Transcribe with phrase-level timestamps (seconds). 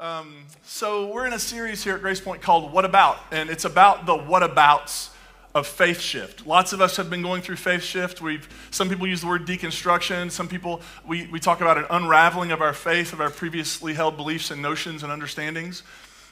[0.00, 3.18] Um, so we're in a series here at Grace Point called What About?
[3.30, 5.10] And it's about the what abouts
[5.54, 6.46] of faith shift.
[6.46, 8.20] Lots of us have been going through faith shift.
[8.20, 10.30] We've, some people use the word deconstruction.
[10.30, 14.16] Some people, we, we talk about an unraveling of our faith, of our previously held
[14.16, 15.82] beliefs and notions and understandings.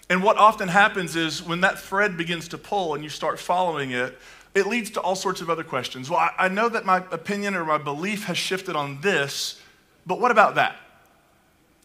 [0.09, 3.93] And what often happens is when that thread begins to pull and you start following
[3.93, 4.19] it,
[4.55, 6.11] it leads to all sorts of other questions.
[6.11, 9.61] Well, I, I know that my opinion or my belief has shifted on this,
[10.07, 10.77] but what about that?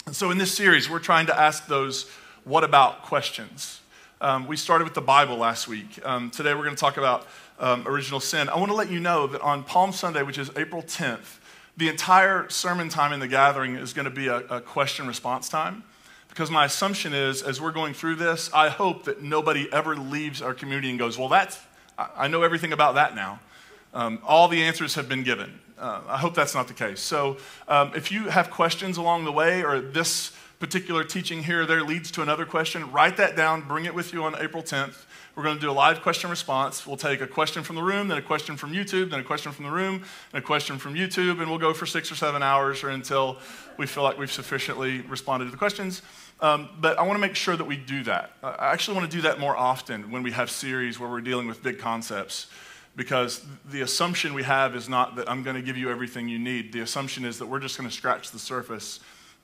[0.05, 2.07] And so in this series, we're trying to ask those
[2.43, 3.81] what about questions.
[4.21, 5.99] Um, we started with the Bible last week.
[6.05, 7.25] Um, today, we're going to talk about
[7.59, 8.47] um, original sin.
[8.47, 11.39] I want to let you know that on Palm Sunday, which is April 10th,
[11.75, 15.49] the entire sermon time in the gathering is going to be a, a question response
[15.49, 15.83] time.
[16.29, 20.39] Because my assumption is, as we're going through this, I hope that nobody ever leaves
[20.39, 21.59] our community and goes, Well, that's,
[21.97, 23.39] I know everything about that now.
[23.91, 25.61] Um, all the answers have been given.
[25.77, 27.01] Uh, I hope that's not the case.
[27.01, 31.65] So um, if you have questions along the way or this particular teaching here or
[31.65, 35.05] there leads to another question, write that down, bring it with you on April 10th.
[35.35, 36.87] We're going to do a live question response.
[36.87, 39.51] We'll take a question from the room, then a question from YouTube, then a question
[39.51, 42.41] from the room, and a question from YouTube, and we'll go for six or seven
[42.41, 43.37] hours or until
[43.77, 46.01] we feel like we've sufficiently responded to the questions.
[46.39, 48.31] Um, but I want to make sure that we do that.
[48.41, 51.47] I actually want to do that more often when we have series where we're dealing
[51.47, 52.47] with big concepts
[52.95, 56.39] because the assumption we have is not that I'm going to give you everything you
[56.39, 56.71] need.
[56.71, 58.99] The assumption is that we're just going to scratch the surface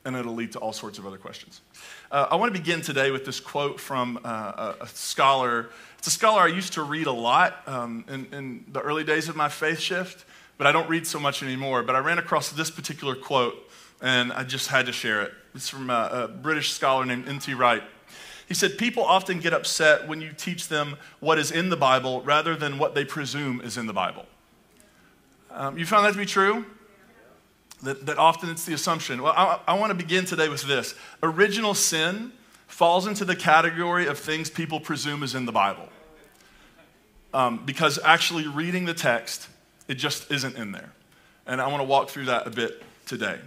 [0.05, 1.61] and it'll lead to all sorts of other questions.
[2.11, 5.69] Uh, I want to begin today with this quote from uh, a, scholar.
[5.97, 9.29] It's a scholar I used to read a lot um, in, in the early days
[9.29, 10.25] of my faith shift,
[10.57, 11.83] but I don't read so much anymore.
[11.83, 13.69] But I ran across this particular quote
[14.01, 15.33] and I just had to share it.
[15.53, 17.53] It's from a, a British scholar named N.T.
[17.53, 17.83] Wright.
[18.51, 22.21] He said, People often get upset when you teach them what is in the Bible
[22.23, 24.25] rather than what they presume is in the Bible.
[25.51, 26.65] Um, you found that to be true?
[27.83, 29.21] That, that often it's the assumption.
[29.21, 30.95] Well, I, I want to begin today with this.
[31.23, 32.33] Original sin
[32.67, 35.87] falls into the category of things people presume is in the Bible.
[37.33, 39.47] Um, because actually reading the text,
[39.87, 40.91] it just isn't in there.
[41.47, 43.39] And I want to walk through that a bit today.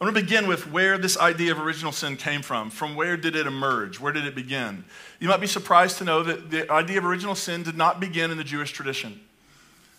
[0.00, 2.70] I want to begin with where this idea of original sin came from.
[2.70, 3.98] From where did it emerge?
[3.98, 4.84] Where did it begin?
[5.18, 8.30] You might be surprised to know that the idea of original sin did not begin
[8.30, 9.20] in the Jewish tradition.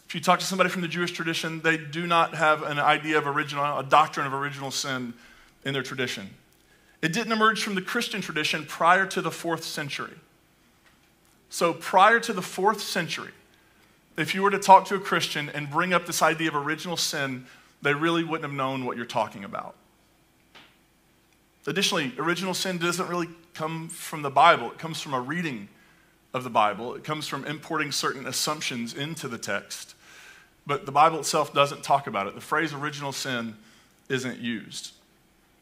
[0.08, 3.18] If you talk to somebody from the Jewish tradition, they do not have an idea
[3.18, 5.14] of original, a doctrine of original sin
[5.66, 6.30] in their tradition.
[7.02, 10.16] It didn't emerge from the Christian tradition prior to the fourth century.
[11.50, 13.32] So, prior to the fourth century,
[14.18, 16.98] if you were to talk to a Christian and bring up this idea of original
[16.98, 17.46] sin,
[17.82, 19.76] they really wouldn't have known what you're talking about.
[21.68, 25.68] Additionally, original sin doesn't really come from the Bible, it comes from a reading
[26.34, 29.96] of the Bible, it comes from importing certain assumptions into the text.
[30.66, 32.36] But the Bible itself doesn't talk about it.
[32.36, 33.56] The phrase original sin
[34.08, 34.92] isn't used.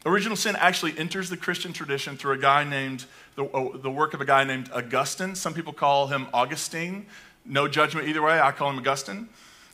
[0.05, 3.05] Original sin actually enters the Christian tradition through a guy named,
[3.35, 5.35] the, uh, the work of a guy named Augustine.
[5.35, 7.05] Some people call him Augustine.
[7.45, 9.29] No judgment either way, I call him Augustine.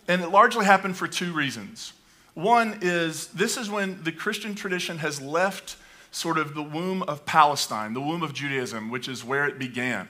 [0.07, 1.93] And it largely happened for two reasons.
[2.33, 5.77] One is this is when the Christian tradition has left
[6.13, 10.07] sort of the womb of Palestine, the womb of Judaism, which is where it began.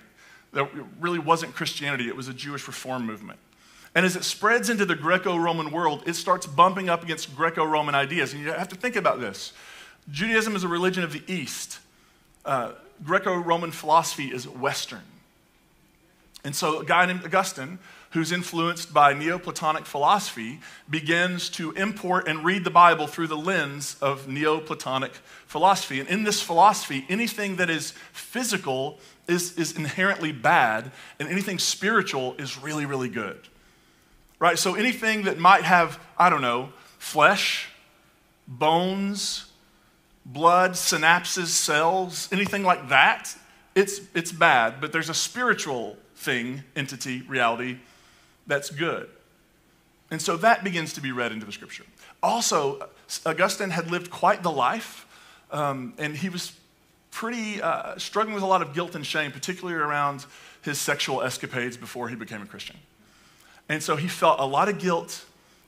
[0.52, 0.70] That
[1.00, 3.40] really wasn't Christianity, it was a Jewish reform movement.
[3.96, 7.64] And as it spreads into the Greco Roman world, it starts bumping up against Greco
[7.64, 8.34] Roman ideas.
[8.34, 9.54] And you have to think about this
[10.12, 11.80] Judaism is a religion of the East,
[12.46, 15.02] uh, Greco Roman philosophy is Western.
[16.44, 17.80] And so a guy named Augustine
[18.14, 23.98] who's influenced by Neoplatonic philosophy, begins to import and read the Bible through the lens
[24.02, 25.14] of Neoplatonic
[25.48, 26.00] philosophy.
[26.00, 32.36] And in this philosophy, anything that is physical is, is inherently bad, and anything spiritual
[32.38, 33.48] is really, really good.
[34.38, 34.60] Right?
[34.60, 37.70] So anything that might have, I don't know, flesh,
[38.48, 39.46] bones,
[40.24, 43.36] blood, synapses, cells, anything like that,
[43.74, 47.80] it's, it's bad, but there's a spiritual thing, entity, reality
[48.48, 49.10] that's good.
[50.12, 51.86] And so that begins to be read into the scripture.
[52.22, 52.88] Also,
[53.26, 55.08] Augustine had lived quite the life,
[55.52, 56.54] um, and he was
[57.12, 60.26] pretty uh, struggling with a lot of guilt and shame, particularly around
[60.62, 62.78] his sexual escapades before he became a Christian.
[63.70, 65.26] And so he felt a lot of guilt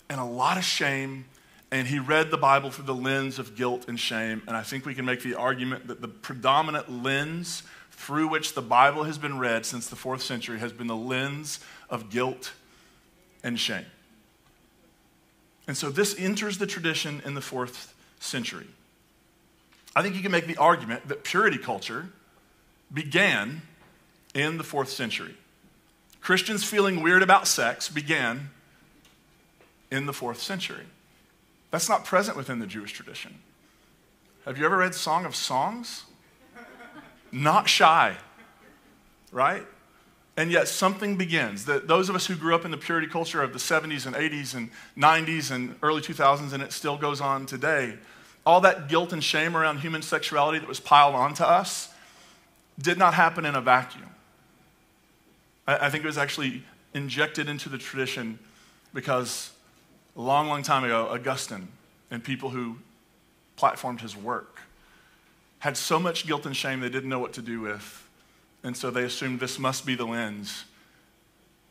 [0.10, 1.26] and a lot of shame,
[1.72, 4.42] and he read the Bible through the lens of guilt and shame.
[4.48, 8.62] And I think we can make the argument that the predominant lens through which the
[8.62, 12.54] Bible has been read since the fourth century has been the lens of guilt
[13.46, 13.86] and shame.
[15.68, 18.68] And so this enters the tradition in the fourth century.
[19.96, 22.08] I think you can make the argument that purity culture
[22.94, 23.62] began
[24.34, 25.36] in the fourth century.
[26.22, 28.50] Christians feeling weird about sex began
[29.92, 30.86] in the fourth century.
[31.72, 33.36] That's not present within the Jewish tradition.
[34.46, 36.04] Have you ever read Song of Songs?
[37.32, 38.16] not shy,
[39.32, 39.66] right?
[40.38, 41.66] And yet something begins.
[41.66, 44.16] That those of us who grew up in the purity culture of the 70s and
[44.16, 47.98] 80s and 90s and early 2000s, and it still goes on today,
[48.46, 51.90] all that guilt and shame around human sexuality that was piled onto us
[52.78, 54.10] did not happen in a vacuum.
[55.68, 58.40] I, I think it was actually injected into the tradition
[58.94, 59.52] because
[60.16, 61.68] a long, long time ago, Augustine
[62.12, 62.78] and people who
[63.58, 64.60] platformed his work
[65.60, 68.08] had so much guilt and shame they didn't know what to do with.
[68.66, 70.66] And so they assumed this must be the lens.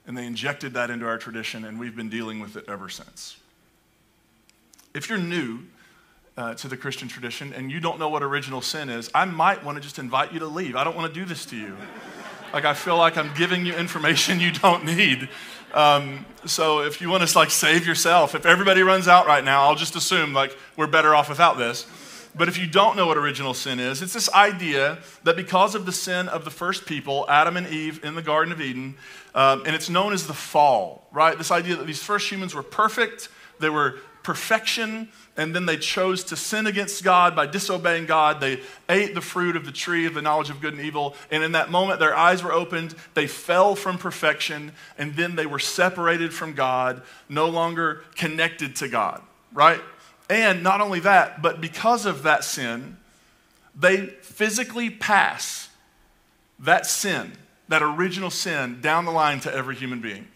[0.06, 3.37] And they injected that into our tradition, and we've been dealing with it ever since.
[4.94, 5.58] If you're new
[6.37, 9.64] uh, to the Christian tradition and you don't know what original sin is, I might
[9.64, 10.76] want to just invite you to leave.
[10.76, 11.76] I don't want to do this to you.
[12.52, 15.29] like, I feel like I'm giving you information you don't need.
[15.73, 19.64] Um, so if you want to like save yourself, if everybody runs out right now,
[19.64, 21.88] I'll just assume like we're better off without this.
[22.36, 25.86] But if you don't know what original sin is, it's this idea that because of
[25.86, 28.96] the sin of the first people, Adam and Eve in the Garden of Eden,
[29.34, 31.38] um, and it's known as the fall, right?
[31.38, 33.28] This idea that these first humans were perfect,
[33.60, 38.40] they were perfection, and then they chose to sin against God by disobeying God.
[38.40, 41.44] They ate the fruit of the tree of the knowledge of good and evil, and
[41.44, 45.60] in that moment, their eyes were opened, they fell from perfection, and then they were
[45.60, 49.22] separated from God, no longer connected to God,
[49.52, 49.81] right?
[50.28, 52.96] And not only that, but because of that sin,
[53.74, 55.68] they physically pass
[56.58, 57.32] that sin,
[57.68, 60.26] that original sin, down the line to every human being.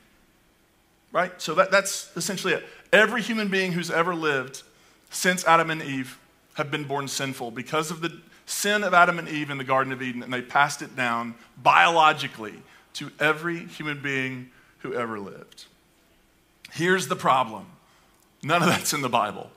[1.12, 1.32] Right?
[1.40, 2.66] So that, that's essentially it.
[2.92, 4.62] Every human being who's ever lived
[5.10, 6.18] since Adam and Eve
[6.54, 9.92] have been born sinful because of the sin of Adam and Eve in the Garden
[9.92, 12.54] of Eden, and they passed it down biologically
[12.94, 14.50] to every human being
[14.80, 15.66] who ever lived.
[16.72, 17.66] Here's the problem
[18.42, 19.50] none of that's in the Bible.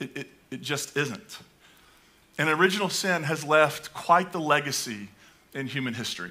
[0.00, 1.38] It, it, it just isn't.
[2.38, 5.08] And original sin has left quite the legacy
[5.54, 6.30] in human history.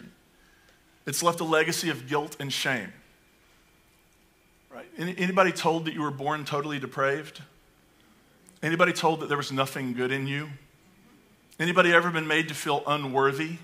[1.06, 2.92] It's left a legacy of guilt and shame.
[4.74, 4.86] Right?
[4.98, 7.42] Anybody told that you were born totally depraved?
[8.64, 10.50] Anybody told that there was nothing good in you?
[11.60, 13.58] Anybody ever been made to feel unworthy?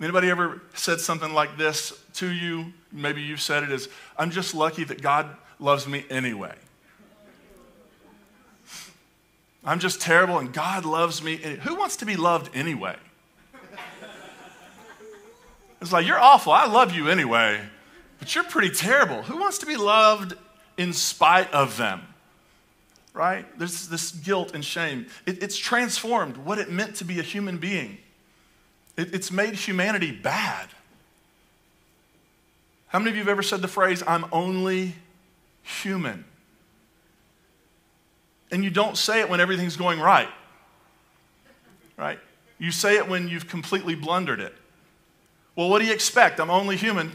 [0.00, 2.72] Anybody ever said something like this to you?
[2.92, 6.54] Maybe you've said it as, I'm just lucky that God loves me anyway.
[9.64, 11.36] I'm just terrible and God loves me.
[11.36, 12.96] Who wants to be loved anyway?
[15.80, 16.52] It's like, you're awful.
[16.52, 17.60] I love you anyway,
[18.18, 19.22] but you're pretty terrible.
[19.22, 20.34] Who wants to be loved
[20.76, 22.02] in spite of them?
[23.14, 23.46] Right?
[23.58, 25.06] There's this guilt and shame.
[25.26, 27.98] It, it's transformed what it meant to be a human being,
[28.96, 30.68] it, it's made humanity bad.
[32.88, 34.94] How many of you have ever said the phrase, I'm only
[35.62, 36.24] human?
[38.50, 40.28] And you don't say it when everything's going right,
[41.96, 42.18] right?
[42.58, 44.54] You say it when you've completely blundered it.
[45.54, 46.40] Well, what do you expect?
[46.40, 47.12] I'm only human.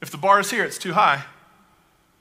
[0.00, 1.24] If the bar is here, it's too high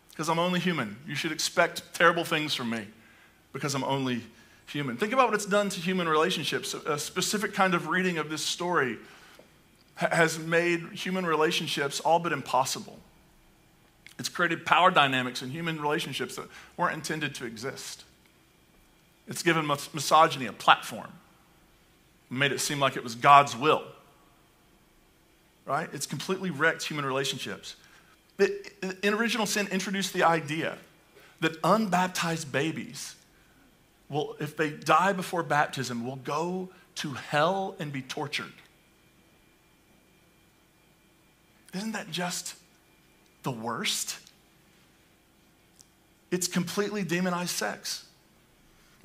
[0.09, 0.97] because I'm only human.
[1.05, 2.87] You should expect terrible things from me
[3.53, 4.23] because I'm only
[4.67, 4.97] human.
[4.97, 6.73] Think about what it's done to human relationships.
[6.73, 8.97] A specific kind of reading of this story
[9.95, 12.99] has made human relationships all but impossible.
[14.17, 18.03] It's created power dynamics in human relationships that weren't intended to exist.
[19.27, 21.11] It's given misogyny a platform,
[22.29, 23.83] made it seem like it was God's will.
[25.65, 25.89] Right?
[25.93, 27.75] It's completely wrecked human relationships.
[28.37, 30.77] It, in original sin, introduced the idea
[31.39, 33.15] that unbaptized babies
[34.09, 38.53] will, if they die before baptism, will go to hell and be tortured.
[41.73, 42.55] Isn't that just
[43.43, 44.17] the worst?
[46.31, 48.04] It's completely demonized sex.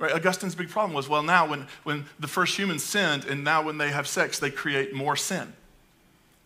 [0.01, 0.13] Right?
[0.13, 3.77] Augustine's big problem was well, now when, when the first humans sinned, and now when
[3.77, 5.53] they have sex, they create more sin,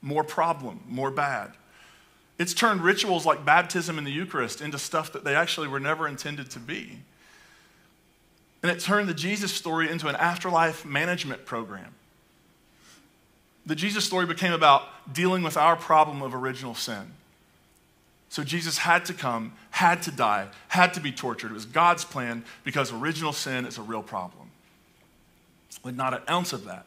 [0.01, 1.53] more problem, more bad.
[2.38, 6.05] It's turned rituals like baptism and the Eucharist into stuff that they actually were never
[6.05, 7.00] intended to be.
[8.62, 11.95] And it turned the Jesus story into an afterlife management program.
[13.65, 14.83] The Jesus story became about
[15.13, 17.13] dealing with our problem of original sin.
[18.29, 21.51] So Jesus had to come, had to die, had to be tortured.
[21.51, 24.50] It was God's plan because original sin is a real problem.
[25.84, 26.86] But not an ounce of that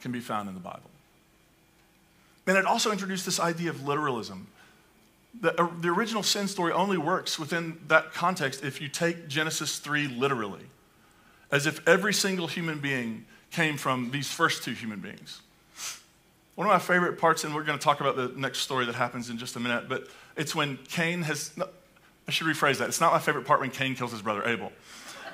[0.00, 0.90] can be found in the Bible.
[2.46, 4.48] And it also introduced this idea of literalism.
[5.40, 9.78] The, uh, the original sin story only works within that context if you take Genesis
[9.78, 10.64] 3 literally,
[11.52, 15.40] as if every single human being came from these first two human beings.
[16.56, 18.94] One of my favorite parts, and we're going to talk about the next story that
[18.94, 21.68] happens in just a minute, but it's when Cain has, no,
[22.26, 22.88] I should rephrase that.
[22.88, 24.72] It's not my favorite part when Cain kills his brother Abel.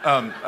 [0.04, 0.32] Um,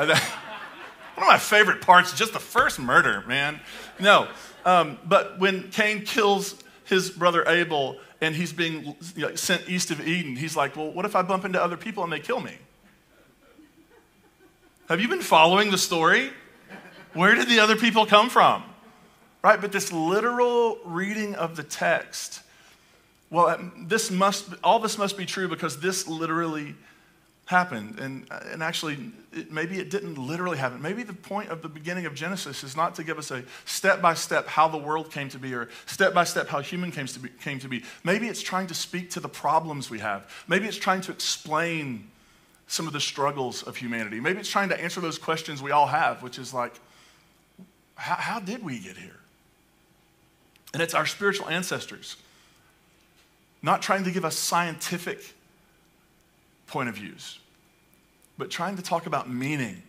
[1.19, 3.59] One of my favorite parts is just the first murder, man.
[3.99, 4.29] No.
[4.65, 9.91] Um, but when Cain kills his brother Abel and he's being you know, sent east
[9.91, 12.41] of Eden, he's like, well, what if I bump into other people and they kill
[12.41, 12.55] me?
[14.89, 16.31] Have you been following the story?
[17.15, 18.63] Where did the other people come from?
[19.43, 19.61] Right?
[19.61, 22.43] But this literal reading of the text,
[23.31, 26.75] well, um, this must, all this must be true because this literally
[27.45, 27.99] happened.
[27.99, 30.81] And, uh, and actually, it, maybe it didn't literally happen.
[30.83, 34.01] Maybe the point of the beginning of Genesis is not to give us a step
[34.01, 37.07] by step how the world came to be or step by step how human came
[37.07, 37.85] to, be, came to be.
[38.05, 40.31] Maybe it's trying to speak to the problems we have.
[40.47, 42.11] Maybe it's trying to explain
[42.67, 44.21] some of the struggles of humanity.
[44.21, 46.75] Maybe it's trying to answer those questions we all have, which is like,
[47.95, 49.17] how, how did we get here?
[50.75, 52.17] And it's our spiritual ancestors,
[53.63, 55.35] not trying to give us scientific
[56.67, 57.39] point of views,
[58.37, 59.83] but trying to talk about meaning.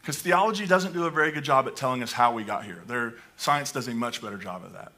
[0.00, 3.14] Because theology doesn't do a very good job at telling us how we got here.
[3.36, 4.90] Science does a much better job of that.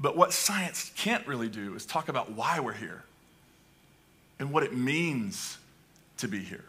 [0.00, 3.04] But what science can't really do is talk about why we're here
[4.38, 5.58] and what it means
[6.18, 6.64] to be here.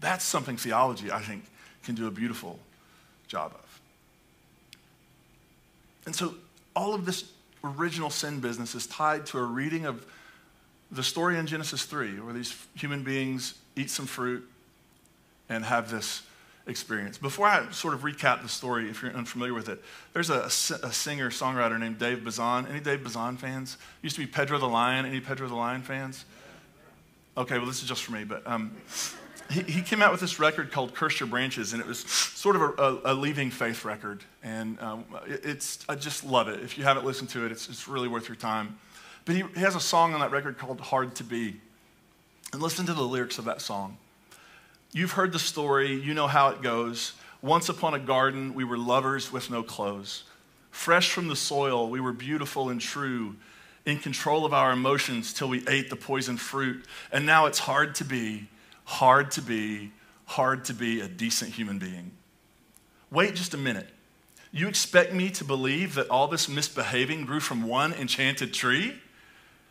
[0.00, 1.44] That's something theology, I think,
[1.82, 2.58] can do a beautiful
[3.26, 3.80] job of.
[6.06, 6.34] And so
[6.76, 7.24] all of this
[7.64, 10.06] original sin business is tied to a reading of
[10.90, 14.48] the story in Genesis 3, where these human beings eat some fruit
[15.48, 16.22] and have this
[16.66, 17.18] experience.
[17.18, 20.92] Before I sort of recap the story, if you're unfamiliar with it, there's a, a
[20.92, 22.66] singer songwriter named Dave Bazan.
[22.66, 23.78] Any Dave Bazan fans?
[24.02, 25.06] Used to be Pedro the Lion.
[25.06, 26.24] Any Pedro the Lion fans?
[27.36, 28.76] Okay, well, this is just for me, but um,
[29.50, 32.56] he, he, came out with this record called Curse Your Branches, and it was sort
[32.56, 34.22] of a, a, a leaving faith record.
[34.42, 36.60] And um, it, it's, I just love it.
[36.60, 38.78] If you haven't listened to it, it's, it's really worth your time.
[39.24, 41.60] But he, he has a song on that record called Hard to Be.
[42.52, 43.98] And listen to the lyrics of that song.
[44.92, 47.12] You've heard the story, you know how it goes.
[47.42, 50.24] Once upon a garden, we were lovers with no clothes.
[50.70, 53.36] Fresh from the soil, we were beautiful and true,
[53.84, 56.84] in control of our emotions till we ate the poison fruit.
[57.12, 58.48] And now it's hard to be,
[58.88, 59.92] hard to be,
[60.24, 62.10] hard to be a decent human being.
[63.10, 63.88] Wait just a minute.
[64.50, 68.94] You expect me to believe that all this misbehaving grew from one enchanted tree?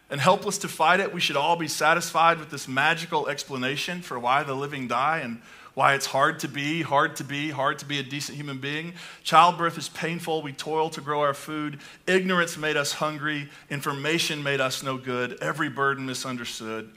[0.10, 4.18] and helpless to fight it, we should all be satisfied with this magical explanation for
[4.18, 5.42] why the living die and
[5.74, 8.94] why it's hard to be, hard to be, hard to be a decent human being.
[9.24, 10.42] Childbirth is painful.
[10.42, 11.80] We toil to grow our food.
[12.08, 13.50] Ignorance made us hungry.
[13.70, 15.38] Information made us no good.
[15.40, 16.90] Every burden misunderstood.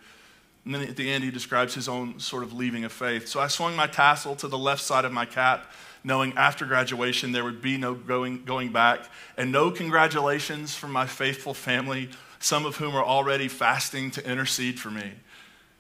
[0.65, 3.29] And then at the end, he describes his own sort of leaving of faith.
[3.29, 5.73] So I swung my tassel to the left side of my cap,
[6.05, 9.01] knowing after graduation there would be no going, going back
[9.37, 14.81] and no congratulations from my faithful family some of whom are already fasting to intercede
[14.81, 15.13] for me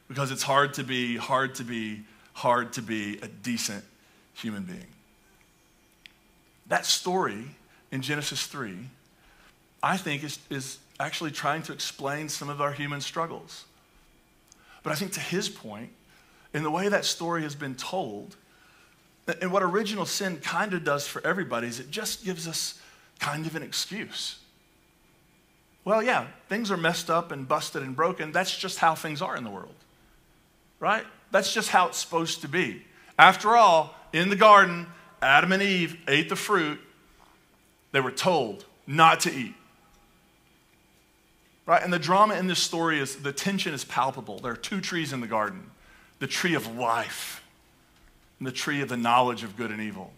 [0.09, 2.03] because it's hard to be, hard to be,
[2.35, 3.83] hard to be a decent
[4.35, 4.87] human being.
[6.69, 7.45] That story
[7.91, 8.77] in Genesis 3,
[9.83, 13.65] I think, is, is actually trying to explain some of our human struggles.
[14.83, 15.91] But I think to his point,
[16.53, 18.37] in the way that story has been told,
[19.41, 22.81] and what original sin kind of does for everybody is it just gives us
[23.19, 24.39] kind of an excuse.
[25.85, 28.33] Well, yeah, things are messed up and busted and broken.
[28.33, 29.75] That's just how things are in the world,
[30.79, 31.05] right?
[31.31, 32.83] That's just how it's supposed to be.
[33.19, 34.87] After all, in the garden,
[35.23, 36.81] Adam and Eve ate the fruit
[37.93, 39.55] they were told not to eat.
[41.67, 41.83] Right?
[41.83, 44.38] And the drama in this story is the tension is palpable.
[44.38, 45.71] There are two trees in the garden
[46.19, 47.43] the tree of life
[48.38, 50.12] and the tree of the knowledge of good and evil.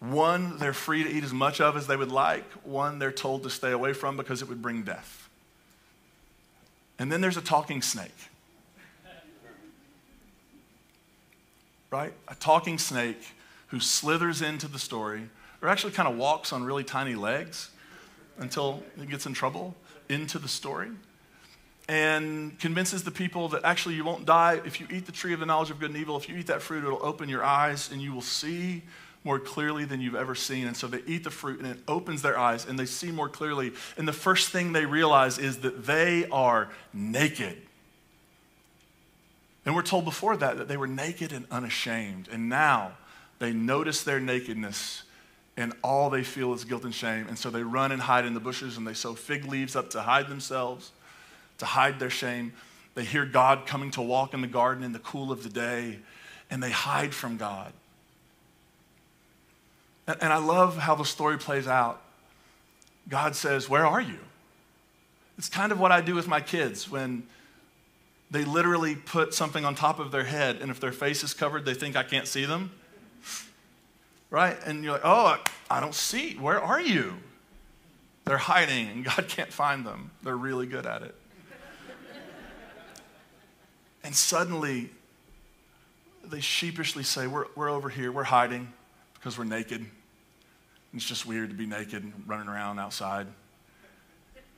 [0.00, 2.44] One, they're free to eat as much of as they would like.
[2.64, 5.28] One, they're told to stay away from because it would bring death.
[6.98, 8.10] And then there's a talking snake.
[11.90, 12.12] Right?
[12.26, 13.22] A talking snake
[13.68, 15.28] who slithers into the story,
[15.60, 17.70] or actually kind of walks on really tiny legs
[18.42, 19.74] until he gets in trouble,
[20.08, 20.90] into the story,
[21.88, 25.40] and convinces the people that actually you won't die if you eat the tree of
[25.40, 26.16] the knowledge of good and evil.
[26.16, 28.82] If you eat that fruit, it'll open your eyes and you will see
[29.24, 30.66] more clearly than you've ever seen.
[30.66, 33.28] And so they eat the fruit and it opens their eyes and they see more
[33.28, 33.72] clearly.
[33.96, 37.56] And the first thing they realize is that they are naked.
[39.64, 42.28] And we're told before that that they were naked and unashamed.
[42.30, 42.92] And now
[43.38, 45.04] they notice their nakedness
[45.56, 47.26] and all they feel is guilt and shame.
[47.28, 49.90] And so they run and hide in the bushes and they sew fig leaves up
[49.90, 50.92] to hide themselves,
[51.58, 52.52] to hide their shame.
[52.94, 55.98] They hear God coming to walk in the garden in the cool of the day
[56.50, 57.72] and they hide from God.
[60.06, 62.02] And, I love how the story plays out.
[63.08, 64.18] God says, Where are you?
[65.38, 67.22] It's kind of what I do with my kids when
[68.30, 71.64] they literally put something on top of their head, and if their face is covered,
[71.64, 72.70] they think I can't see them.
[74.32, 74.56] Right?
[74.64, 75.38] And you're like, oh,
[75.70, 76.36] I don't see.
[76.36, 77.18] Where are you?
[78.24, 80.10] They're hiding, and God can't find them.
[80.22, 81.14] They're really good at it.
[84.02, 84.88] and suddenly,
[86.24, 88.72] they sheepishly say, we're, we're over here, we're hiding
[89.12, 89.80] because we're naked.
[89.82, 89.90] And
[90.94, 93.26] it's just weird to be naked and running around outside.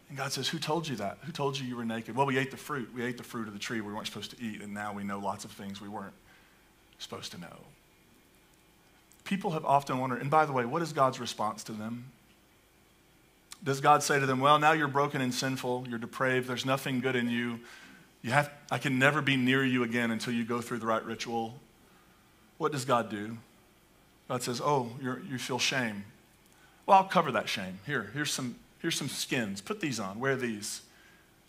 [0.08, 1.18] And God says, Who told you that?
[1.22, 2.14] Who told you you were naked?
[2.14, 2.92] Well, we ate the fruit.
[2.94, 5.02] We ate the fruit of the tree we weren't supposed to eat, and now we
[5.02, 6.14] know lots of things we weren't
[7.00, 7.56] supposed to know.
[9.24, 12.04] People have often wondered, and by the way, what is God's response to them?
[13.62, 17.00] Does God say to them, Well, now you're broken and sinful, you're depraved, there's nothing
[17.00, 17.60] good in you.
[18.22, 21.04] You have, I can never be near you again until you go through the right
[21.04, 21.58] ritual.
[22.58, 23.36] What does God do?
[24.28, 26.04] God says, Oh, you feel shame.
[26.86, 27.78] Well, I'll cover that shame.
[27.86, 29.62] Here, here's some Here's some skins.
[29.62, 30.20] Put these on.
[30.20, 30.82] Wear these.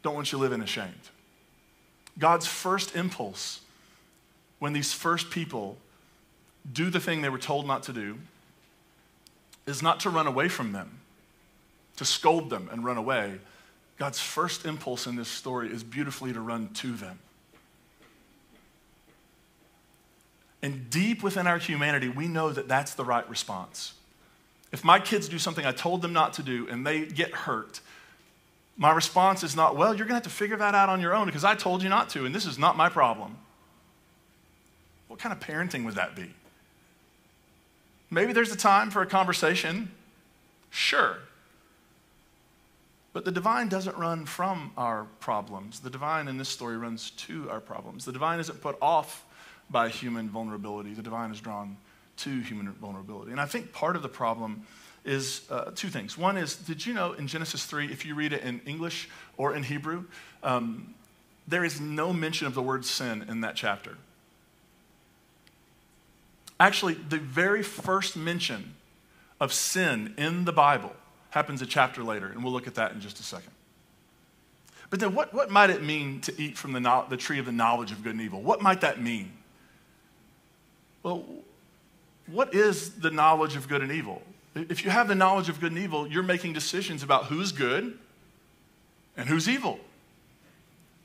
[0.04, 0.94] Don't want you living ashamed.
[2.18, 3.60] God's first impulse
[4.60, 5.76] when these first people
[6.72, 8.18] do the thing they were told not to do
[9.66, 11.00] is not to run away from them,
[11.98, 13.40] to scold them and run away.
[13.98, 17.20] God's first impulse in this story is beautifully to run to them.
[20.62, 23.94] And deep within our humanity, we know that that's the right response.
[24.72, 27.82] If my kids do something I told them not to do and they get hurt,
[28.78, 31.14] my response is not, well, you're going to have to figure that out on your
[31.14, 33.38] own because I told you not to, and this is not my problem.
[35.08, 36.34] What kind of parenting would that be?
[38.10, 39.92] Maybe there's a time for a conversation.
[40.70, 41.18] Sure.
[43.14, 45.80] But the divine doesn't run from our problems.
[45.80, 48.04] The divine in this story runs to our problems.
[48.04, 49.26] The divine isn't put off
[49.70, 51.78] by human vulnerability, the divine is drawn
[52.18, 53.32] to human vulnerability.
[53.32, 54.66] And I think part of the problem
[55.04, 56.18] is uh, two things.
[56.18, 59.56] One is, did you know in Genesis 3, if you read it in English or
[59.56, 60.06] in Hebrew,
[60.44, 60.94] um,
[61.48, 63.98] there is no mention of the word sin in that chapter.
[66.60, 68.76] Actually, the very first mention
[69.40, 70.96] of sin in the Bible
[71.32, 73.52] happens a chapter later, and we'll look at that in just a second.
[74.90, 77.52] But then, what, what might it mean to eat from the, the tree of the
[77.52, 78.42] knowledge of good and evil?
[78.42, 79.32] What might that mean?
[81.04, 81.26] Well,
[82.28, 84.22] what is the knowledge of good and evil?
[84.56, 87.98] If you have the knowledge of good and evil, you're making decisions about who's good
[89.18, 89.80] and who's evil.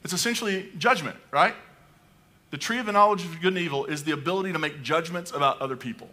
[0.05, 1.55] It's essentially judgment, right?
[2.51, 5.31] The tree of the knowledge of good and evil is the ability to make judgments
[5.31, 6.09] about other people.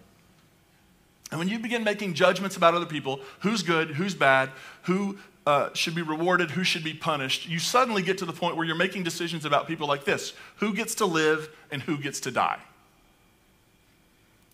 [1.32, 4.50] And when you begin making judgments about other people, who's good, who's bad,
[4.84, 8.56] who uh, should be rewarded, who should be punished, you suddenly get to the point
[8.56, 12.19] where you're making decisions about people like this who gets to live and who gets
[12.21, 12.60] to die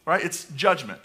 [0.06, 0.24] right?
[0.24, 1.00] It's judgment.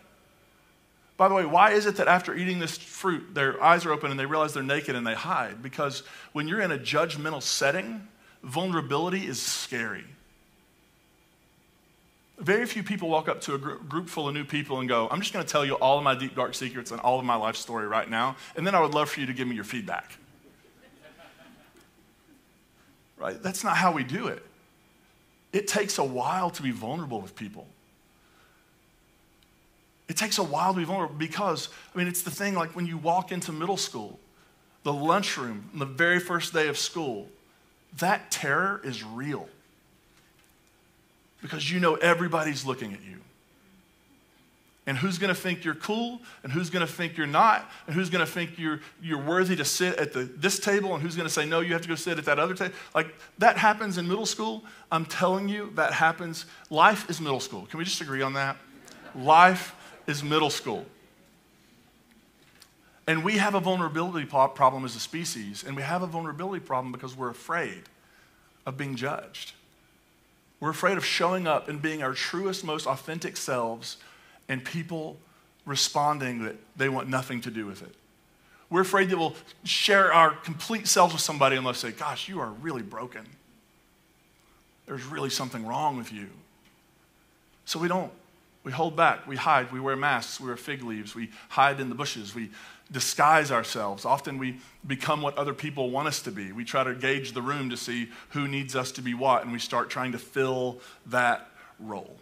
[1.17, 4.11] By the way, why is it that after eating this fruit, their eyes are open
[4.11, 5.62] and they realize they're naked and they hide?
[5.62, 8.07] Because when you're in a judgmental setting,
[8.43, 10.05] vulnerability is scary.
[12.38, 15.20] Very few people walk up to a group full of new people and go, I'm
[15.20, 17.35] just going to tell you all of my deep, dark secrets and all of my
[17.35, 19.64] life story right now, and then I would love for you to give me your
[19.64, 20.12] feedback.
[23.16, 23.42] right?
[23.42, 24.44] That's not how we do it.
[25.53, 27.66] It takes a while to be vulnerable with people.
[30.09, 32.87] It takes a while to be vulnerable because, I mean, it's the thing like when
[32.87, 34.20] you walk into middle school,
[34.85, 37.29] the lunchroom, the very first day of school,
[37.98, 39.48] that terror is real
[41.42, 43.16] because you know everybody's looking at you.
[44.87, 47.94] And who's going to think you're cool, and who's going to think you're not, and
[47.94, 51.14] who's going to think you're, you're worthy to sit at the, this table, and who's
[51.14, 52.72] going to say, no, you have to go sit at that other table.
[52.94, 54.64] Like, that happens in middle school.
[54.90, 56.46] I'm telling you, that happens.
[56.70, 57.66] Life is middle school.
[57.66, 58.57] Can we just agree on that?
[59.14, 59.74] Life
[60.07, 60.87] is middle school.
[63.07, 66.92] And we have a vulnerability problem as a species, and we have a vulnerability problem
[66.92, 67.83] because we're afraid
[68.64, 69.53] of being judged.
[70.61, 73.97] We're afraid of showing up and being our truest, most authentic selves,
[74.49, 75.18] and people
[75.64, 77.94] responding that they want nothing to do with it.
[78.71, 82.40] We're afraid that we'll share our complete selves with somebody and they'll say, Gosh, you
[82.40, 83.25] are really broken.
[84.87, 86.29] There's really something wrong with you.
[87.64, 88.11] So we don't
[88.64, 91.88] we hold back, we hide, we wear masks, we wear fig leaves, we hide in
[91.88, 92.51] the bushes, we
[92.90, 94.05] disguise ourselves.
[94.05, 96.53] Often we become what other people want us to be.
[96.53, 99.53] We try to gauge the room to see who needs us to be what, and
[99.53, 101.48] we start trying to fill that
[101.79, 102.16] role.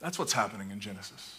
[0.00, 1.38] That's what's happening in Genesis.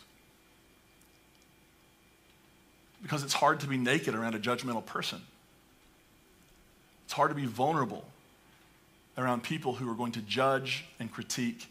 [3.02, 5.22] Because it's hard to be naked around a judgmental person.
[7.06, 8.06] It's hard to be vulnerable
[9.18, 11.68] around people who are going to judge and critique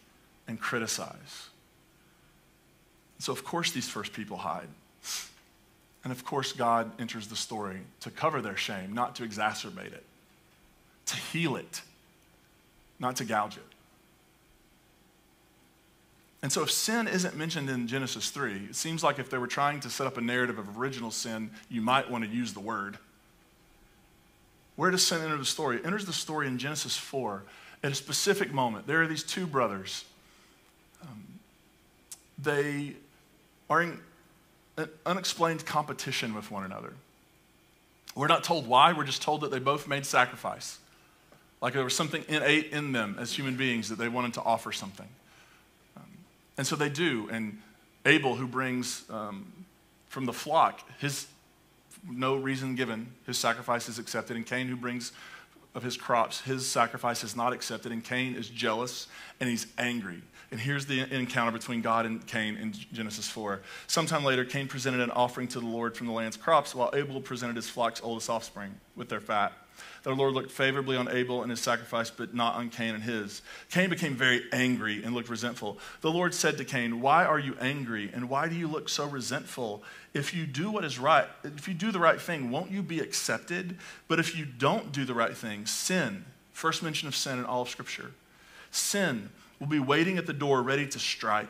[0.47, 1.49] and criticize.
[3.19, 4.69] So, of course, these first people hide.
[6.05, 10.05] And of course, God enters the story to cover their shame, not to exacerbate it.
[11.05, 11.83] to heal it,
[13.01, 13.63] not to gouge it.
[16.43, 19.47] And so, if sin isn't mentioned in Genesis 3, it seems like if they were
[19.47, 22.61] trying to set up a narrative of original sin, you might want to use the
[22.61, 22.99] word.
[24.77, 25.77] Where does sin enter the story?
[25.77, 27.43] It enters the story in Genesis 4
[27.85, 28.87] at a specific moment.
[28.87, 30.05] There are these two brothers.
[31.03, 31.25] Um,
[32.39, 32.95] they
[33.71, 34.01] are in
[34.77, 36.95] an unexplained competition with one another.
[38.15, 40.79] We're not told why, we're just told that they both made sacrifice.
[41.61, 44.73] Like there was something innate in them as human beings that they wanted to offer
[44.73, 45.09] something.
[45.97, 46.03] Um,
[46.59, 47.29] and so they do.
[47.31, 47.59] And
[48.05, 49.51] Abel, who brings um,
[50.09, 51.27] from the flock, his
[52.11, 54.37] no reason given, his sacrifice is accepted.
[54.37, 55.13] And Cain, who brings
[55.75, 57.93] of his crops, his sacrifice is not accepted.
[57.93, 59.07] And Cain is jealous
[59.41, 60.23] and he's angry.
[60.53, 63.63] And here's the encounter between God and Cain in Genesis 4.
[63.87, 67.23] Sometime later, Cain presented an offering to the Lord from the land's crops, while Abel
[67.23, 69.55] presented his flock's oldest offspring with their fat.
[70.03, 73.41] The Lord looked favorably on Abel and his sacrifice, but not on Cain and his.
[73.71, 75.79] Cain became very angry and looked resentful.
[76.03, 79.07] The Lord said to Cain, Why are you angry, and why do you look so
[79.07, 79.83] resentful?
[80.13, 83.01] If you do what is right, if you do the right thing, won't you be
[83.01, 83.79] accepted?
[84.07, 87.63] But if you don't do the right thing, sin, first mention of sin in all
[87.63, 88.11] of Scripture,
[88.71, 89.31] sin
[89.63, 91.47] will be waiting at the door ready to strike.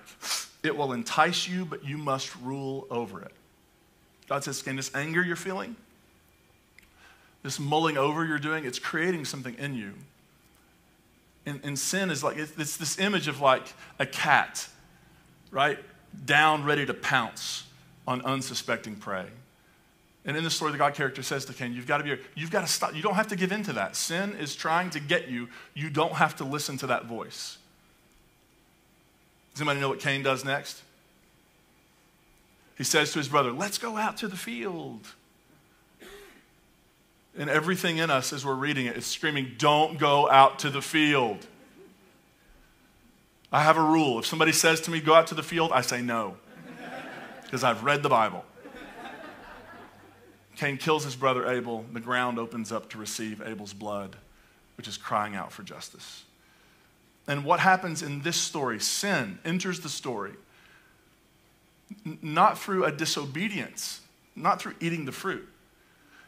[0.63, 3.33] It will entice you, but you must rule over it.
[4.29, 5.77] God says, Can this anger you're feeling,
[7.43, 9.95] this mulling over you're doing, it's creating something in you.
[11.47, 14.69] And, and sin is like, it's this image of like a cat,
[15.51, 15.79] right?
[16.27, 17.65] Down, ready to pounce
[18.07, 19.25] on unsuspecting prey.
[20.27, 22.51] And in the story, the God character says to Cain, You've got to be, you've
[22.51, 22.95] got to stop.
[22.95, 23.97] You don't have to give in to that.
[23.97, 25.49] Sin is trying to get you.
[25.73, 27.57] You don't have to listen to that voice.
[29.53, 30.83] Does anybody know what Cain does next?
[32.77, 35.07] He says to his brother, Let's go out to the field.
[37.39, 40.83] And everything in us, as we're reading it, is screaming, Don't go out to the
[40.83, 41.47] field.
[43.51, 44.19] I have a rule.
[44.19, 46.37] If somebody says to me, Go out to the field, I say no,
[47.45, 48.45] because I've read the Bible.
[50.57, 51.85] Cain kills his brother Abel.
[51.93, 54.17] The ground opens up to receive Abel's blood,
[54.77, 56.25] which is crying out for justice.
[57.27, 58.81] And what happens in this story?
[58.81, 60.33] Sin enters the story,
[62.21, 64.01] not through a disobedience,
[64.35, 65.49] not through eating the fruit.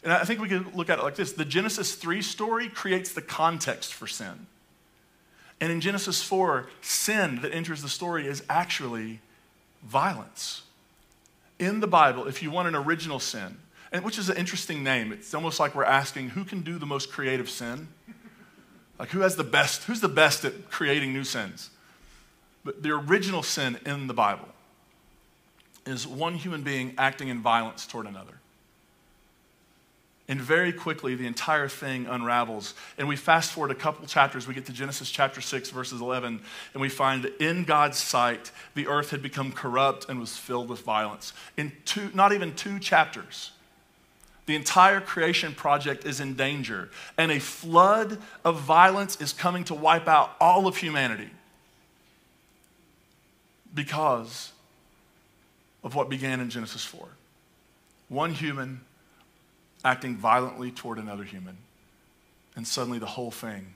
[0.04, 3.12] And I think we can look at it like this the Genesis 3 story creates
[3.12, 4.46] the context for sin.
[5.60, 9.20] And in Genesis 4, sin that enters the story is actually
[9.82, 10.62] violence.
[11.58, 13.56] In the Bible, if you want an original sin,
[13.92, 16.86] and which is an interesting name, it's almost like we're asking who can do the
[16.86, 17.88] most creative sin?
[18.98, 21.70] Like, who has the best, who's the best at creating new sins?
[22.64, 24.48] But the original sin in the Bible
[25.86, 28.40] is one human being acting in violence toward another.
[30.26, 32.72] And very quickly, the entire thing unravels.
[32.96, 34.48] And we fast forward a couple chapters.
[34.48, 36.40] We get to Genesis chapter 6, verses 11,
[36.72, 40.70] and we find that in God's sight, the earth had become corrupt and was filled
[40.70, 41.34] with violence.
[41.58, 43.52] In two, not even two chapters,
[44.46, 49.74] the entire creation project is in danger, and a flood of violence is coming to
[49.74, 51.30] wipe out all of humanity
[53.74, 54.52] because
[55.82, 57.06] of what began in Genesis 4.
[58.08, 58.80] One human
[59.84, 61.56] acting violently toward another human,
[62.56, 63.74] and suddenly the whole thing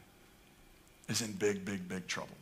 [1.08, 2.36] is in big, big, big trouble.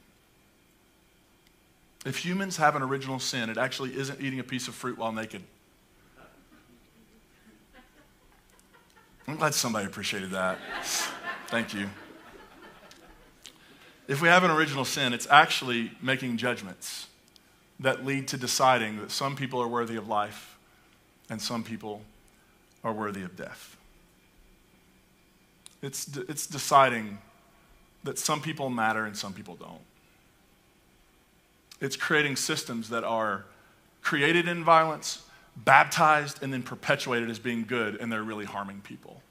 [2.04, 5.12] If humans have an original sin, it actually isn't eating a piece of fruit while
[5.12, 5.42] naked.
[9.28, 10.58] I'm glad somebody appreciated that.
[11.48, 11.90] Thank you.
[14.06, 17.08] If we have an original sin, it's actually making judgments
[17.80, 20.56] that lead to deciding that some people are worthy of life
[21.28, 22.02] and some people
[22.84, 23.76] are worthy of death.
[25.82, 27.18] It's, it's deciding
[28.04, 29.80] that some people matter and some people don't.
[31.80, 33.44] It's creating systems that are
[34.02, 35.25] created in violence
[35.56, 39.22] baptized and then perpetuated as being good, and they're really harming people.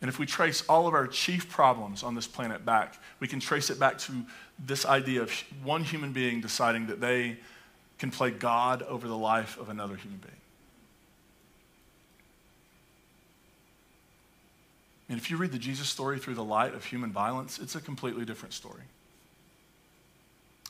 [0.00, 3.40] And if we trace all of our chief problems on this planet back, we can
[3.40, 4.12] trace it back to
[4.64, 5.32] this idea of
[5.64, 7.38] one human being deciding that they
[7.98, 10.34] can play God over the life of another human being.
[15.08, 17.80] And if you read the Jesus story through the light of human violence, it's a
[17.80, 18.82] completely different story.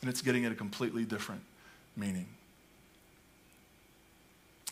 [0.01, 1.43] And it's getting at a completely different
[1.99, 2.27] meaning.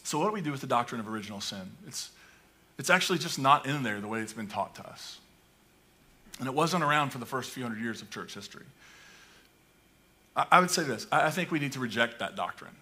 [0.04, 1.72] So, what do we do with the doctrine of original sin?
[1.86, 2.10] It's,
[2.78, 5.18] it's actually just not in there the way it's been taught to us.
[6.38, 8.66] And it wasn't around for the first few hundred years of church history.
[10.36, 12.76] I, I would say this I, I think we need to reject that doctrine.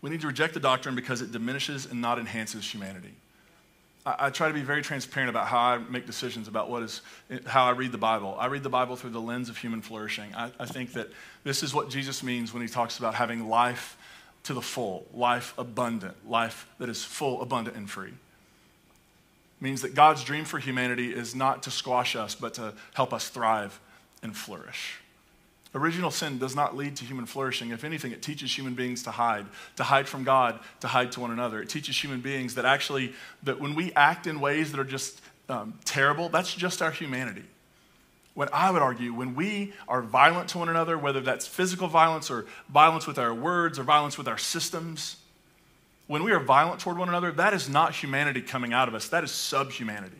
[0.00, 3.14] We need to reject the doctrine because it diminishes and not enhances humanity.
[4.06, 7.00] I, try to be very transparent about how I make decisions about what is,
[7.46, 8.36] how I read the Bible.
[8.38, 10.34] I read the Bible through the lens of human flourishing.
[10.34, 11.08] I, I think that
[11.42, 13.96] this is what Jesus means when he talks about having life
[14.42, 18.08] to the full, life abundant, life that is full, abundant, and free.
[18.08, 18.14] It
[19.62, 23.30] means that God's dream for humanity is not to squash us, but to help us
[23.30, 23.80] thrive
[24.22, 24.98] and flourish.
[25.74, 27.70] Original sin does not lead to human flourishing.
[27.70, 31.20] If anything, it teaches human beings to hide, to hide from God, to hide to
[31.20, 31.60] one another.
[31.60, 35.20] It teaches human beings that actually, that when we act in ways that are just
[35.48, 37.42] um, terrible, that's just our humanity.
[38.34, 42.30] When I would argue, when we are violent to one another, whether that's physical violence
[42.30, 45.16] or violence with our words or violence with our systems,
[46.06, 49.08] when we are violent toward one another, that is not humanity coming out of us,
[49.08, 50.16] that is subhumanity.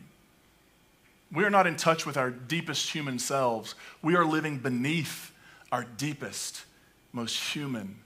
[1.31, 3.75] We are not in touch with our deepest human selves.
[4.01, 5.31] We are living beneath
[5.75, 6.63] our deepest,
[7.11, 7.97] most human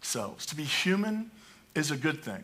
[0.00, 0.46] selves.
[0.46, 1.30] To be human
[1.74, 2.42] is a good thing.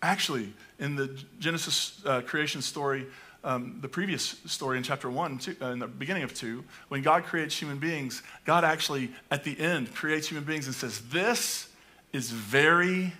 [0.00, 1.08] Actually, in the
[1.40, 3.06] Genesis uh, creation story,
[3.42, 7.02] um, the previous story in chapter 1, two, uh, in the beginning of 2, when
[7.02, 11.68] God creates human beings, God actually, at the end, creates human beings and says, This
[12.12, 13.12] is very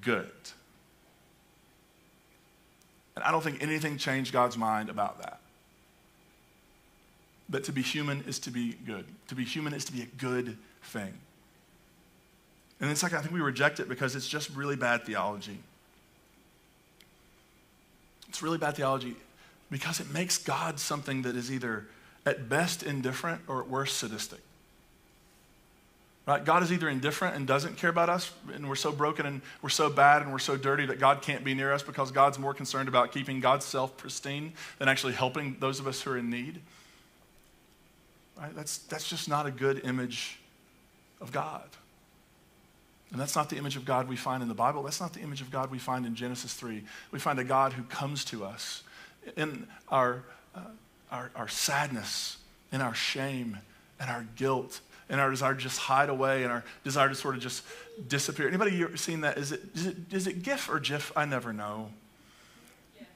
[0.00, 0.30] good.
[3.16, 5.41] And I don't think anything changed God's mind about that
[7.48, 9.04] that to be human is to be good.
[9.28, 11.12] To be human is to be a good thing.
[12.80, 15.58] And then, second, I think we reject it because it's just really bad theology.
[18.28, 19.14] It's really bad theology
[19.70, 21.86] because it makes God something that is either
[22.26, 24.40] at best indifferent or at worst sadistic.
[26.26, 26.44] Right?
[26.44, 29.70] God is either indifferent and doesn't care about us, and we're so broken and we're
[29.70, 32.54] so bad and we're so dirty that God can't be near us because God's more
[32.54, 36.30] concerned about keeping God's self pristine than actually helping those of us who are in
[36.30, 36.60] need.
[38.42, 38.56] Right?
[38.56, 40.40] That's, that's just not a good image
[41.20, 41.62] of God.
[43.12, 44.82] And that's not the image of God we find in the Bible.
[44.82, 46.82] That's not the image of God we find in Genesis 3.
[47.12, 48.82] We find a God who comes to us
[49.36, 50.24] in our,
[50.56, 50.60] uh,
[51.12, 52.38] our, our sadness,
[52.72, 53.58] in our shame,
[54.00, 57.36] and our guilt, and our desire to just hide away, and our desire to sort
[57.36, 57.62] of just
[58.08, 58.48] disappear.
[58.48, 59.38] Anybody seen that?
[59.38, 61.12] Is it, is it, is it GIF or GIF?
[61.14, 61.90] I never know.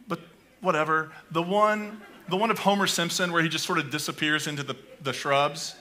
[0.06, 0.20] But
[0.60, 1.10] whatever.
[1.32, 4.76] The one the one of Homer Simpson where he just sort of disappears into the,
[5.02, 5.76] the shrubs.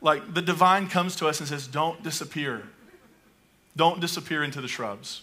[0.00, 2.62] Like the divine comes to us and says, Don't disappear.
[3.76, 5.22] Don't disappear into the shrubs.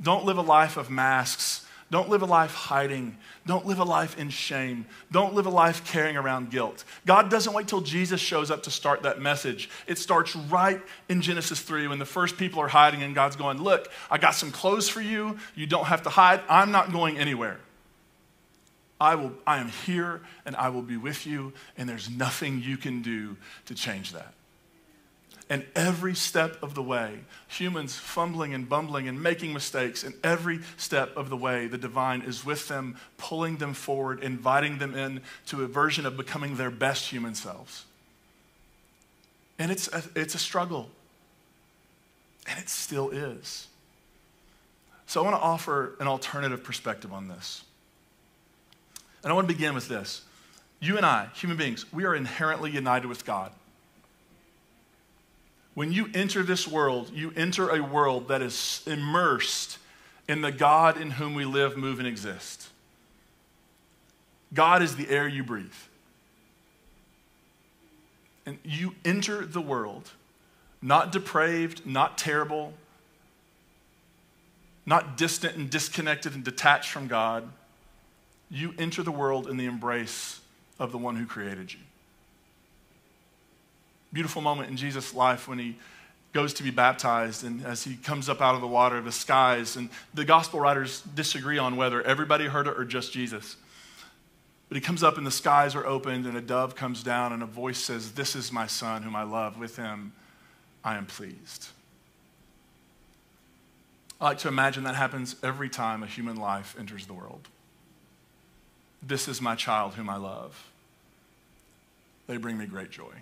[0.00, 1.64] Don't live a life of masks.
[1.90, 3.16] Don't live a life hiding.
[3.46, 4.84] Don't live a life in shame.
[5.10, 6.84] Don't live a life carrying around guilt.
[7.06, 9.70] God doesn't wait till Jesus shows up to start that message.
[9.86, 13.62] It starts right in Genesis 3 when the first people are hiding and God's going,
[13.62, 15.38] Look, I got some clothes for you.
[15.54, 16.42] You don't have to hide.
[16.48, 17.58] I'm not going anywhere.
[19.00, 22.76] I, will, I am here and I will be with you, and there's nothing you
[22.76, 24.34] can do to change that.
[25.50, 30.60] And every step of the way, humans fumbling and bumbling and making mistakes, and every
[30.76, 35.22] step of the way, the divine is with them, pulling them forward, inviting them in
[35.46, 37.86] to a version of becoming their best human selves.
[39.58, 40.90] And it's a, it's a struggle,
[42.46, 43.68] and it still is.
[45.06, 47.64] So I want to offer an alternative perspective on this.
[49.28, 50.22] And I want to begin with this.
[50.80, 53.52] You and I, human beings, we are inherently united with God.
[55.74, 59.76] When you enter this world, you enter a world that is immersed
[60.30, 62.70] in the God in whom we live, move, and exist.
[64.54, 65.66] God is the air you breathe.
[68.46, 70.10] And you enter the world
[70.80, 72.72] not depraved, not terrible,
[74.86, 77.46] not distant and disconnected and detached from God
[78.50, 80.40] you enter the world in the embrace
[80.78, 81.80] of the one who created you.
[84.12, 85.76] Beautiful moment in Jesus' life when he
[86.32, 89.76] goes to be baptized and as he comes up out of the water, the skies,
[89.76, 93.56] and the gospel writers disagree on whether everybody heard it or just Jesus.
[94.68, 97.42] But he comes up and the skies are opened and a dove comes down and
[97.42, 99.58] a voice says, This is my son whom I love.
[99.58, 100.12] With him
[100.84, 101.68] I am pleased.
[104.20, 107.48] I like to imagine that happens every time a human life enters the world.
[109.02, 110.66] This is my child whom I love.
[112.26, 113.12] They bring me great joy.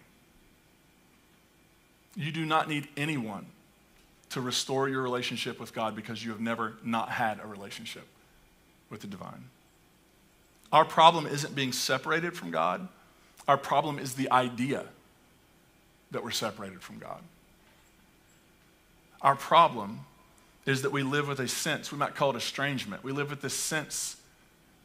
[2.17, 3.47] You do not need anyone
[4.31, 8.07] to restore your relationship with God because you have never not had a relationship
[8.91, 9.45] with the divine.
[10.73, 12.89] Our problem isn't being separated from God.
[13.47, 14.85] Our problem is the idea
[16.11, 17.21] that we're separated from God.
[19.23, 20.01] Our problem
[20.65, 23.05] is that we live with a sense, we might call it estrangement.
[23.05, 24.16] We live with this sense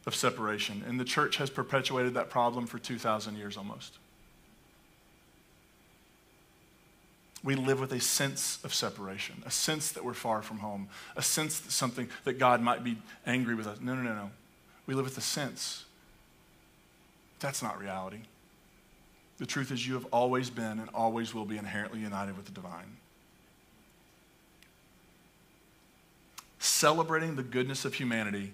[0.05, 0.83] of separation.
[0.87, 3.97] And the church has perpetuated that problem for 2,000 years almost.
[7.43, 11.23] We live with a sense of separation, a sense that we're far from home, a
[11.23, 13.79] sense that something that God might be angry with us.
[13.81, 14.31] No, no, no, no.
[14.85, 15.85] We live with a sense.
[17.39, 18.19] That's not reality.
[19.39, 22.51] The truth is, you have always been and always will be inherently united with the
[22.51, 22.97] divine.
[26.59, 28.53] Celebrating the goodness of humanity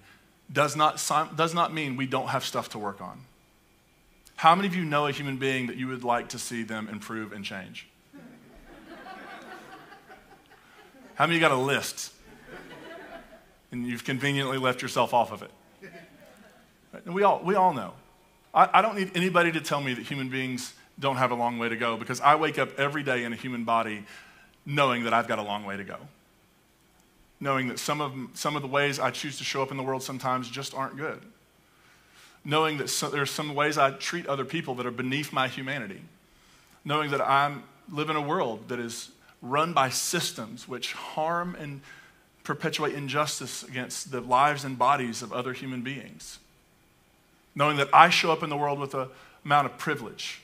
[0.51, 1.03] does not,
[1.35, 3.21] does not mean we don't have stuff to work on.
[4.37, 6.87] How many of you know a human being that you would like to see them
[6.89, 7.87] improve and change?
[11.15, 12.13] How many got a list?
[13.71, 15.51] And you've conveniently left yourself off of it.
[17.05, 17.93] And we all, we all know.
[18.53, 21.59] I, I don't need anybody to tell me that human beings don't have a long
[21.59, 24.05] way to go because I wake up every day in a human body
[24.65, 25.97] knowing that I've got a long way to go.
[27.39, 29.83] Knowing that some of, some of the ways I choose to show up in the
[29.83, 31.21] world sometimes just aren't good.
[32.43, 36.01] Knowing that so, there's some ways I treat other people that are beneath my humanity.
[36.85, 37.53] Knowing that I
[37.91, 41.81] live in a world that is run by systems which harm and
[42.43, 46.39] perpetuate injustice against the lives and bodies of other human beings.
[47.53, 49.07] Knowing that I show up in the world with an
[49.43, 50.41] amount of privilege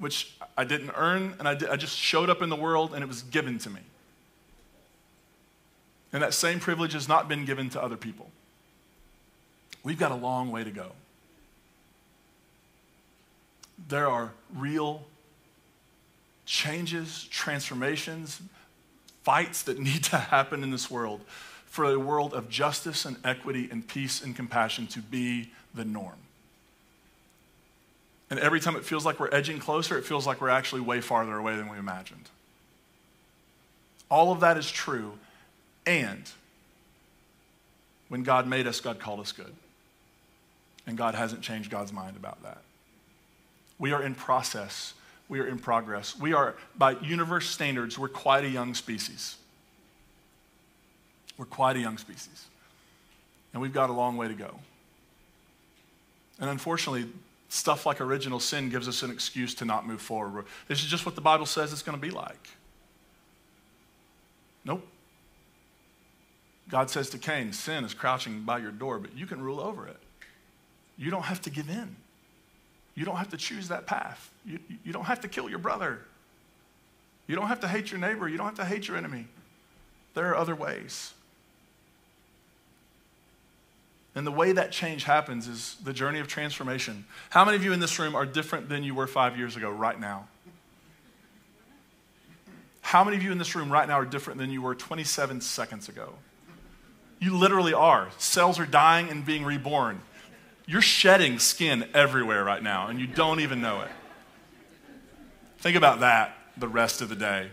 [0.00, 3.04] which I didn't earn, and I, did, I just showed up in the world and
[3.04, 3.80] it was given to me.
[6.12, 8.30] And that same privilege has not been given to other people.
[9.82, 10.92] We've got a long way to go.
[13.88, 15.04] There are real
[16.44, 18.40] changes, transformations,
[19.22, 21.20] fights that need to happen in this world
[21.66, 26.16] for a world of justice and equity and peace and compassion to be the norm.
[28.28, 31.00] And every time it feels like we're edging closer, it feels like we're actually way
[31.00, 32.28] farther away than we imagined.
[34.10, 35.12] All of that is true.
[35.90, 36.30] And
[38.08, 39.52] when God made us, God called us good.
[40.86, 42.58] And God hasn't changed God's mind about that.
[43.76, 44.94] We are in process.
[45.28, 46.16] We are in progress.
[46.16, 49.36] We are, by universe standards, we're quite a young species.
[51.36, 52.46] We're quite a young species.
[53.52, 54.60] And we've got a long way to go.
[56.38, 57.06] And unfortunately,
[57.48, 60.44] stuff like original sin gives us an excuse to not move forward.
[60.68, 62.48] This is just what the Bible says it's going to be like.
[64.64, 64.86] Nope.
[66.70, 69.86] God says to Cain, sin is crouching by your door, but you can rule over
[69.86, 69.96] it.
[70.96, 71.96] You don't have to give in.
[72.94, 74.30] You don't have to choose that path.
[74.44, 76.00] You, you don't have to kill your brother.
[77.26, 78.28] You don't have to hate your neighbor.
[78.28, 79.26] You don't have to hate your enemy.
[80.14, 81.14] There are other ways.
[84.14, 87.04] And the way that change happens is the journey of transformation.
[87.30, 89.70] How many of you in this room are different than you were five years ago,
[89.70, 90.26] right now?
[92.80, 95.40] How many of you in this room right now are different than you were 27
[95.40, 96.14] seconds ago?
[97.20, 98.08] You literally are.
[98.18, 100.00] Cells are dying and being reborn.
[100.66, 103.88] You're shedding skin everywhere right now, and you don't even know it.
[105.58, 107.48] Think about that the rest of the day.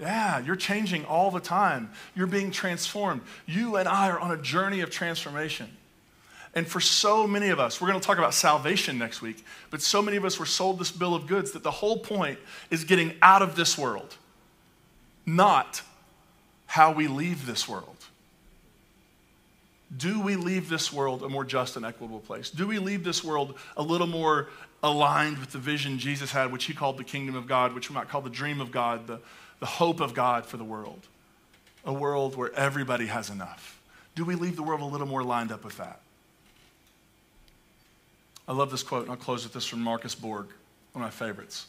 [0.00, 1.90] Yeah, you're changing all the time.
[2.14, 3.20] You're being transformed.
[3.46, 5.68] You and I are on a journey of transformation.
[6.54, 9.82] And for so many of us, we're going to talk about salvation next week, but
[9.82, 12.38] so many of us were sold this bill of goods that the whole point
[12.70, 14.16] is getting out of this world,
[15.26, 15.82] not
[16.66, 17.97] how we leave this world.
[19.96, 22.50] Do we leave this world a more just and equitable place?
[22.50, 24.48] Do we leave this world a little more
[24.82, 27.94] aligned with the vision Jesus had, which he called the kingdom of God, which we
[27.94, 29.18] might call the dream of God, the,
[29.60, 31.00] the hope of God for the world,
[31.84, 33.80] a world where everybody has enough.
[34.14, 36.00] Do we leave the world a little more lined up with that?
[38.46, 40.46] I love this quote, and I'll close with this from Marcus Borg,
[40.92, 41.66] one of my favorites.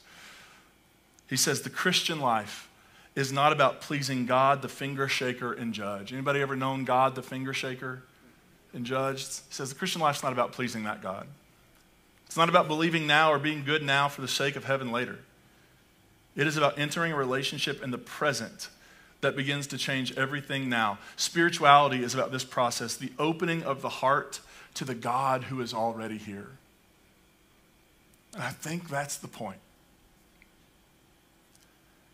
[1.30, 2.70] He says, The Christian life
[3.16, 6.14] is not about pleasing God, the finger shaker and judge.
[6.14, 8.04] Anybody ever known God, the finger shaker
[8.74, 9.26] and judge?
[9.26, 11.28] He says, The Christian life is not about pleasing that God.
[12.26, 15.20] It's not about believing now or being good now for the sake of heaven later.
[16.36, 18.70] It is about entering a relationship in the present
[19.22, 21.00] that begins to change everything now.
[21.16, 24.40] Spirituality is about this process the opening of the heart
[24.76, 26.52] to the God who is already here.
[28.34, 29.60] And I think that's the point.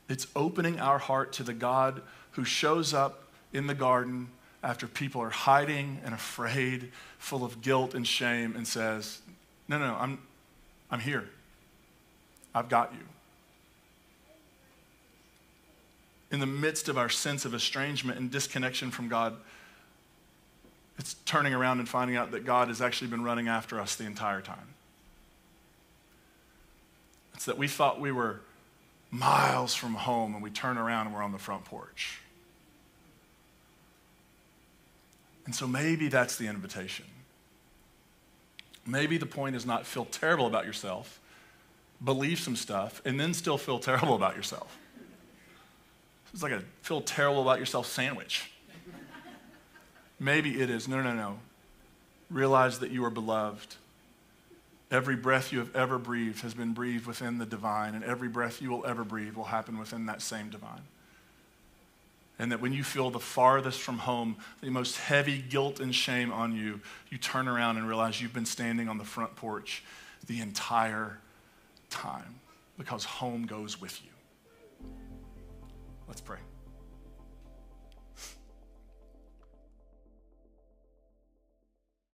[0.08, 2.02] It's opening our heart to the God
[2.32, 4.30] who shows up in the garden
[4.66, 9.22] after people are hiding and afraid, full of guilt and shame, and says,
[9.68, 10.20] No, no, I'm,
[10.92, 11.30] I'm here.
[12.54, 13.06] I've got you.
[16.32, 19.38] in the midst of our sense of estrangement and disconnection from God,
[20.98, 24.06] it's turning around and finding out that God has actually been running after us the
[24.06, 24.74] entire time.
[27.34, 28.42] It's that we thought we were
[29.12, 32.20] miles from home and we turn around and we're on the front porch.
[35.46, 37.06] And so maybe that's the invitation.
[38.86, 41.20] Maybe the point is not feel terrible about yourself.
[42.04, 44.78] believe some stuff, and then still feel terrible about yourself.
[46.34, 48.52] It's like a feel terrible about yourself sandwich.
[50.20, 50.88] Maybe it is.
[50.88, 51.40] No, no, no.
[52.30, 53.76] Realize that you are beloved.
[54.92, 58.62] Every breath you have ever breathed has been breathed within the divine, and every breath
[58.62, 60.82] you will ever breathe will happen within that same divine.
[62.38, 66.32] And that when you feel the farthest from home, the most heavy guilt and shame
[66.32, 69.84] on you, you turn around and realize you've been standing on the front porch
[70.28, 71.20] the entire
[71.90, 72.42] time
[72.78, 74.10] because home goes with you.
[76.08, 76.40] Let's pray.